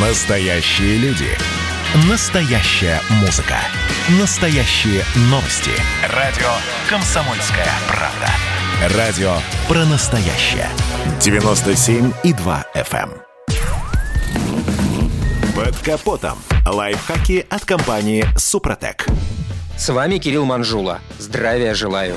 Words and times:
Настоящие 0.00 0.96
люди. 0.98 1.26
Настоящая 2.08 3.00
музыка. 3.20 3.56
Настоящие 4.20 5.02
новости. 5.22 5.72
Радио 6.14 6.46
«Комсомольская 6.88 7.66
правда». 7.88 8.96
Радио 8.96 9.32
про 9.66 9.84
настоящее. 9.86 10.68
97,2 11.18 12.64
FM. 12.76 13.10
эм. 13.10 13.22
Под 15.56 15.76
капотом. 15.78 16.38
Лайфхаки 16.64 17.44
от 17.50 17.64
компании 17.64 18.24
«Супротек». 18.36 19.04
С 19.76 19.88
вами 19.88 20.18
Кирилл 20.18 20.44
Манжула. 20.44 21.00
Здравия 21.18 21.74
желаю. 21.74 22.14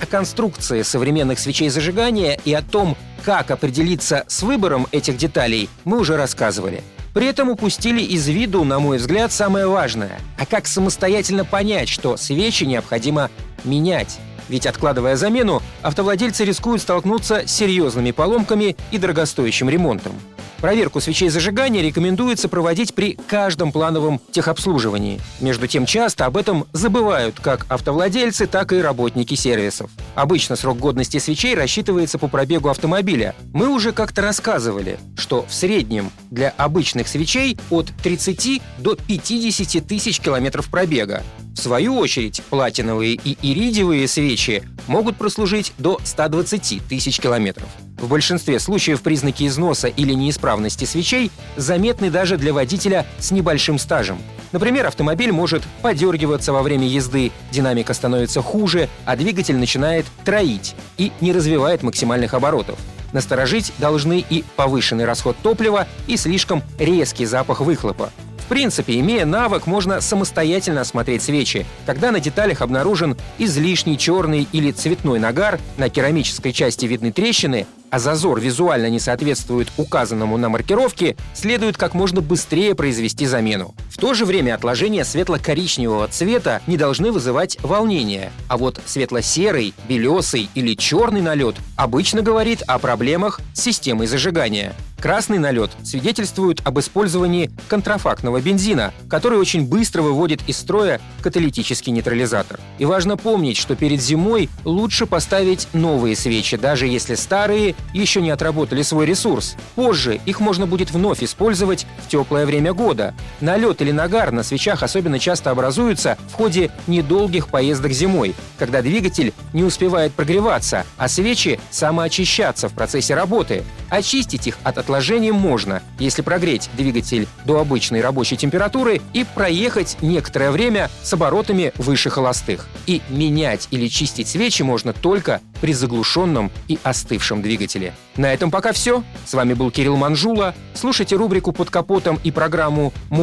О 0.00 0.06
конструкции 0.06 0.82
современных 0.82 1.40
свечей 1.40 1.70
зажигания 1.70 2.38
и 2.44 2.54
о 2.54 2.62
том, 2.62 2.96
как 3.24 3.50
определиться 3.50 4.22
с 4.28 4.44
выбором 4.44 4.86
этих 4.92 5.16
деталей, 5.16 5.68
мы 5.84 5.98
уже 5.98 6.16
рассказывали. 6.16 6.84
При 7.16 7.28
этом 7.28 7.48
упустили 7.48 8.02
из 8.02 8.28
виду, 8.28 8.62
на 8.62 8.78
мой 8.78 8.98
взгляд, 8.98 9.32
самое 9.32 9.66
важное. 9.66 10.20
А 10.38 10.44
как 10.44 10.66
самостоятельно 10.66 11.46
понять, 11.46 11.88
что 11.88 12.18
свечи 12.18 12.64
необходимо 12.64 13.30
менять? 13.64 14.18
Ведь 14.50 14.66
откладывая 14.66 15.16
замену, 15.16 15.62
автовладельцы 15.80 16.44
рискуют 16.44 16.82
столкнуться 16.82 17.44
с 17.46 17.50
серьезными 17.50 18.10
поломками 18.10 18.76
и 18.90 18.98
дорогостоящим 18.98 19.70
ремонтом. 19.70 20.12
Проверку 20.60 21.00
свечей 21.00 21.28
зажигания 21.28 21.82
рекомендуется 21.82 22.48
проводить 22.48 22.94
при 22.94 23.18
каждом 23.28 23.72
плановом 23.72 24.20
техобслуживании. 24.30 25.20
Между 25.40 25.66
тем, 25.66 25.84
часто 25.84 26.24
об 26.24 26.36
этом 26.36 26.66
забывают 26.72 27.38
как 27.40 27.66
автовладельцы, 27.68 28.46
так 28.46 28.72
и 28.72 28.80
работники 28.80 29.34
сервисов. 29.34 29.90
Обычно 30.14 30.56
срок 30.56 30.78
годности 30.78 31.18
свечей 31.18 31.54
рассчитывается 31.54 32.18
по 32.18 32.28
пробегу 32.28 32.68
автомобиля. 32.68 33.34
Мы 33.52 33.68
уже 33.68 33.92
как-то 33.92 34.22
рассказывали, 34.22 34.98
что 35.16 35.44
в 35.46 35.52
среднем 35.52 36.10
для 36.30 36.50
обычных 36.56 37.08
свечей 37.08 37.58
от 37.70 37.88
30 38.02 38.62
до 38.78 38.96
50 38.96 39.86
тысяч 39.86 40.20
километров 40.20 40.68
пробега. 40.70 41.22
В 41.54 41.58
свою 41.58 41.96
очередь, 41.96 42.42
платиновые 42.50 43.14
и 43.14 43.36
иридиевые 43.42 44.08
свечи 44.08 44.62
могут 44.86 45.16
прослужить 45.16 45.72
до 45.78 46.00
120 46.04 46.86
тысяч 46.86 47.18
километров. 47.18 47.68
В 47.98 48.08
большинстве 48.08 48.60
случаев 48.60 49.00
признаки 49.00 49.46
износа 49.46 49.88
или 49.88 50.12
неисправности 50.12 50.84
свечей 50.84 51.30
заметны 51.56 52.10
даже 52.10 52.36
для 52.36 52.52
водителя 52.52 53.06
с 53.18 53.30
небольшим 53.30 53.78
стажем. 53.78 54.18
Например, 54.52 54.86
автомобиль 54.86 55.32
может 55.32 55.62
подергиваться 55.82 56.52
во 56.52 56.62
время 56.62 56.86
езды, 56.86 57.32
динамика 57.50 57.94
становится 57.94 58.42
хуже, 58.42 58.88
а 59.06 59.16
двигатель 59.16 59.56
начинает 59.56 60.06
троить 60.24 60.74
и 60.98 61.10
не 61.20 61.32
развивает 61.32 61.82
максимальных 61.82 62.34
оборотов. 62.34 62.78
Насторожить 63.12 63.72
должны 63.78 64.24
и 64.28 64.44
повышенный 64.56 65.04
расход 65.04 65.36
топлива, 65.42 65.86
и 66.06 66.16
слишком 66.16 66.62
резкий 66.78 67.24
запах 67.24 67.60
выхлопа. 67.60 68.12
В 68.46 68.48
принципе, 68.48 69.00
имея 69.00 69.26
навык, 69.26 69.66
можно 69.66 70.00
самостоятельно 70.00 70.82
осмотреть 70.82 71.22
свечи. 71.22 71.66
Когда 71.84 72.12
на 72.12 72.20
деталях 72.20 72.62
обнаружен 72.62 73.16
излишний 73.38 73.98
черный 73.98 74.46
или 74.52 74.70
цветной 74.70 75.18
нагар, 75.18 75.58
на 75.78 75.88
керамической 75.88 76.52
части 76.52 76.86
видны 76.86 77.10
трещины, 77.10 77.66
а 77.90 77.98
зазор 77.98 78.38
визуально 78.38 78.88
не 78.88 79.00
соответствует 79.00 79.72
указанному 79.76 80.36
на 80.36 80.48
маркировке, 80.48 81.16
следует 81.34 81.76
как 81.76 81.94
можно 81.94 82.20
быстрее 82.20 82.76
произвести 82.76 83.26
замену. 83.26 83.74
В 83.90 83.98
то 83.98 84.14
же 84.14 84.24
время 84.24 84.54
отложения 84.54 85.04
светло-коричневого 85.04 86.06
цвета 86.06 86.62
не 86.68 86.76
должны 86.76 87.10
вызывать 87.10 87.58
волнения, 87.62 88.30
а 88.46 88.58
вот 88.58 88.80
светло-серый, 88.86 89.74
белесый 89.88 90.48
или 90.54 90.74
черный 90.74 91.20
налет 91.20 91.56
обычно 91.74 92.22
говорит 92.22 92.62
о 92.68 92.78
проблемах 92.78 93.40
с 93.54 93.62
системой 93.62 94.06
зажигания. 94.06 94.72
Красный 95.00 95.38
налет 95.38 95.70
свидетельствует 95.84 96.60
об 96.64 96.78
использовании 96.78 97.50
контрафактного 97.68 98.40
бензина, 98.40 98.94
который 99.08 99.38
очень 99.38 99.66
быстро 99.66 100.02
выводит 100.02 100.40
из 100.48 100.56
строя 100.56 101.00
каталитический 101.22 101.92
нейтрализатор. 101.92 102.58
И 102.78 102.84
важно 102.84 103.16
помнить, 103.16 103.56
что 103.56 103.76
перед 103.76 104.00
зимой 104.00 104.48
лучше 104.64 105.06
поставить 105.06 105.68
новые 105.72 106.16
свечи, 106.16 106.56
даже 106.56 106.86
если 106.86 107.14
старые 107.14 107.74
еще 107.92 108.22
не 108.22 108.30
отработали 108.30 108.82
свой 108.82 109.06
ресурс. 109.06 109.56
Позже 109.74 110.20
их 110.24 110.40
можно 110.40 110.66
будет 110.66 110.90
вновь 110.90 111.22
использовать 111.22 111.86
в 112.04 112.08
теплое 112.08 112.46
время 112.46 112.72
года. 112.72 113.14
Налет 113.40 113.82
или 113.82 113.92
нагар 113.92 114.32
на 114.32 114.42
свечах 114.42 114.82
особенно 114.82 115.18
часто 115.18 115.50
образуются 115.50 116.16
в 116.30 116.34
ходе 116.34 116.70
недолгих 116.86 117.48
поездок 117.48 117.92
зимой, 117.92 118.34
когда 118.58 118.82
двигатель 118.82 119.32
не 119.52 119.62
успевает 119.62 120.12
прогреваться, 120.12 120.84
а 120.96 121.08
свечи 121.08 121.60
самоочищаться 121.70 122.68
в 122.68 122.72
процессе 122.72 123.14
работы. 123.14 123.64
Очистить 123.90 124.46
их 124.46 124.58
от 124.64 124.78
отложения 124.78 125.32
можно, 125.32 125.82
если 125.98 126.22
прогреть 126.22 126.70
двигатель 126.76 127.28
до 127.44 127.60
обычной 127.60 128.00
рабочей 128.00 128.36
температуры 128.36 129.00
и 129.12 129.24
проехать 129.24 129.96
некоторое 130.00 130.50
время 130.50 130.90
с 131.02 131.12
оборотами 131.12 131.72
выше 131.76 132.10
холостых. 132.10 132.66
И 132.86 133.02
менять 133.08 133.68
или 133.70 133.88
чистить 133.88 134.28
свечи 134.28 134.62
можно 134.62 134.92
только 134.92 135.40
при 135.60 135.72
заглушенном 135.72 136.50
и 136.68 136.78
остывшем 136.82 137.42
двигателе. 137.42 137.94
На 138.16 138.32
этом 138.32 138.50
пока 138.50 138.72
все. 138.72 139.02
С 139.24 139.34
вами 139.34 139.54
был 139.54 139.70
Кирилл 139.70 139.96
Манжула. 139.96 140.54
Слушайте 140.74 141.16
рубрику 141.16 141.52
«Под 141.52 141.70
капотом» 141.70 142.18
и 142.24 142.30
программу 142.30 142.92